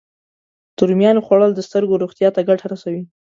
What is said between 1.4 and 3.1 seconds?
د سترګو روغتیا ته ګټه رسوي